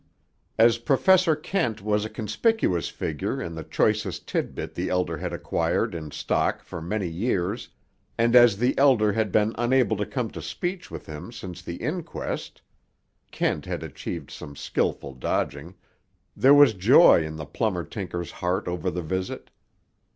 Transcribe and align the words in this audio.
As 0.57 0.79
Professor 0.79 1.35
Kent 1.35 1.79
was 1.83 2.05
a 2.05 2.09
conspicuous 2.09 2.89
figure 2.89 3.39
in 3.39 3.53
the 3.53 3.63
choicest 3.63 4.27
titbit 4.27 4.73
the 4.73 4.89
Elder 4.89 5.19
had 5.19 5.31
acquired 5.31 5.93
in 5.93 6.09
stock 6.09 6.63
for 6.63 6.81
many 6.81 7.07
years, 7.07 7.69
and 8.17 8.35
as 8.35 8.57
the 8.57 8.75
Elder 8.79 9.13
had 9.13 9.31
been 9.31 9.53
unable 9.59 9.95
to 9.97 10.05
come 10.07 10.31
to 10.31 10.41
speech 10.41 10.89
with 10.89 11.05
him 11.05 11.31
since 11.31 11.61
the 11.61 11.75
inquest 11.75 12.63
(Kent 13.29 13.67
had 13.67 13.83
achieved 13.83 14.31
some 14.31 14.55
skilful 14.55 15.13
dodging), 15.13 15.75
there 16.35 16.55
was 16.55 16.73
joy 16.73 17.23
in 17.23 17.35
the 17.35 17.45
plumber 17.45 17.83
tinker's 17.83 18.31
heart 18.31 18.67
over 18.67 18.89
the 18.89 19.03
visit. 19.03 19.51